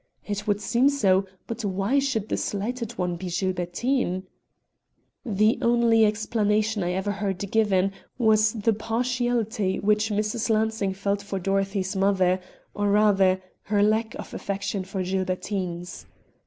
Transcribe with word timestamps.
It 0.25 0.47
would 0.47 0.59
seem 0.59 0.89
so, 0.89 1.27
but 1.45 1.63
why 1.63 1.99
should 1.99 2.27
the 2.29 2.35
slighted 2.35 2.93
one 2.93 3.17
be 3.17 3.27
Gilbertine? 3.27 4.23
The 5.23 5.59
only 5.61 6.05
explanation 6.05 6.81
I 6.81 6.93
ever 6.93 7.11
heard 7.11 7.37
given 7.51 7.91
was 8.17 8.53
the 8.53 8.73
partiality 8.73 9.79
which 9.79 10.09
Mrs. 10.09 10.49
Lansing 10.49 10.95
felt 10.95 11.21
for 11.21 11.37
Dorothy's 11.37 11.95
mother, 11.95 12.39
or, 12.73 12.89
rather, 12.89 13.43
her 13.65 13.83
lack 13.83 14.15
of 14.15 14.33
affection 14.33 14.83
for 14.83 15.03
Gilbertine's. 15.03 16.07